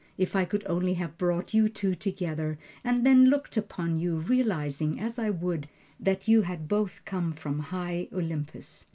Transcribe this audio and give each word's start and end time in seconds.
If 0.17 0.35
I 0.35 0.45
could 0.45 0.63
only 0.65 0.95
have 0.95 1.19
brought 1.19 1.53
you 1.53 1.69
two 1.69 1.93
together 1.93 2.57
and 2.83 3.05
then 3.05 3.25
looked 3.25 3.55
upon 3.55 3.99
you, 3.99 4.15
realizing, 4.17 4.99
as 4.99 5.19
I 5.19 5.29
would, 5.29 5.67
that 5.99 6.27
you 6.27 6.41
had 6.41 6.67
both 6.67 7.05
come 7.05 7.33
from 7.33 7.59
High 7.59 8.07
Olympus! 8.11 8.87